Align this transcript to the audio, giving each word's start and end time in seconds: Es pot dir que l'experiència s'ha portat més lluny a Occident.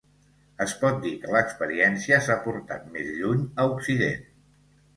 Es 0.63 0.71
pot 0.83 0.95
dir 1.03 1.11
que 1.25 1.35
l'experiència 1.35 2.19
s'ha 2.29 2.39
portat 2.47 2.89
més 2.97 3.15
lluny 3.21 3.47
a 3.65 3.69
Occident. 3.77 4.29